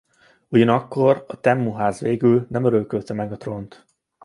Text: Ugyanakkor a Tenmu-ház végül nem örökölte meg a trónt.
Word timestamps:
Ugyanakkor 0.49 1.25
a 1.27 1.39
Tenmu-ház 1.39 1.99
végül 1.99 2.45
nem 2.49 2.65
örökölte 2.65 3.13
meg 3.13 3.31
a 3.31 3.37
trónt. 3.37 3.85